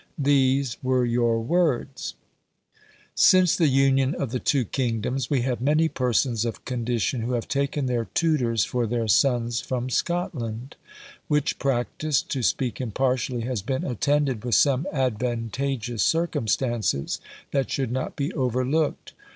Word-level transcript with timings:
These 0.17 0.77
were 0.81 1.05
your 1.05 1.39
words: 1.39 2.15
"Since 3.13 3.55
the 3.55 3.67
union 3.67 4.15
of 4.15 4.31
the 4.31 4.39
two 4.39 4.65
kingdoms, 4.65 5.29
we 5.29 5.41
have 5.41 5.61
many 5.61 5.89
persons 5.89 6.43
of 6.43 6.65
condition, 6.65 7.21
who 7.21 7.33
have 7.33 7.47
taken 7.47 7.85
their 7.85 8.05
tutors 8.05 8.63
for 8.65 8.87
their 8.87 9.07
sons 9.07 9.59
from 9.61 9.91
Scotland; 9.91 10.75
which 11.27 11.59
practice, 11.59 12.23
to 12.23 12.41
speak 12.41 12.81
impartially, 12.81 13.41
has 13.41 13.61
been 13.61 13.83
attended 13.83 14.43
with 14.43 14.55
some 14.55 14.87
advantageous 14.91 16.01
circumstances, 16.01 17.21
that 17.51 17.69
should 17.69 17.91
not 17.91 18.15
be 18.15 18.33
overlooked. 18.33 19.13